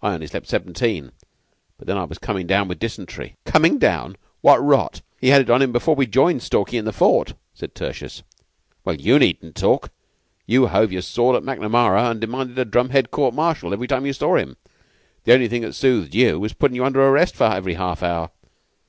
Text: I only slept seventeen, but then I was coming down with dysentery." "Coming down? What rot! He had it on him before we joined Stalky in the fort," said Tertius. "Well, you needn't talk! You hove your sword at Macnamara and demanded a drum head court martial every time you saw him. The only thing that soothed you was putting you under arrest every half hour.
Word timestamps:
I 0.00 0.14
only 0.14 0.28
slept 0.28 0.46
seventeen, 0.46 1.10
but 1.76 1.88
then 1.88 1.98
I 1.98 2.04
was 2.04 2.18
coming 2.18 2.46
down 2.46 2.68
with 2.68 2.78
dysentery." 2.78 3.34
"Coming 3.44 3.78
down? 3.78 4.14
What 4.40 4.58
rot! 4.62 5.00
He 5.20 5.30
had 5.30 5.40
it 5.40 5.50
on 5.50 5.60
him 5.60 5.72
before 5.72 5.96
we 5.96 6.06
joined 6.06 6.40
Stalky 6.44 6.76
in 6.78 6.84
the 6.84 6.92
fort," 6.92 7.34
said 7.52 7.74
Tertius. 7.74 8.22
"Well, 8.84 8.94
you 8.94 9.18
needn't 9.18 9.56
talk! 9.56 9.90
You 10.46 10.68
hove 10.68 10.92
your 10.92 11.02
sword 11.02 11.34
at 11.34 11.42
Macnamara 11.42 12.08
and 12.12 12.20
demanded 12.20 12.60
a 12.60 12.64
drum 12.64 12.90
head 12.90 13.10
court 13.10 13.34
martial 13.34 13.72
every 13.72 13.88
time 13.88 14.06
you 14.06 14.12
saw 14.12 14.36
him. 14.36 14.56
The 15.24 15.32
only 15.34 15.48
thing 15.48 15.62
that 15.62 15.72
soothed 15.74 16.14
you 16.14 16.38
was 16.38 16.52
putting 16.52 16.76
you 16.76 16.84
under 16.84 17.02
arrest 17.02 17.40
every 17.40 17.74
half 17.74 18.04
hour. 18.04 18.30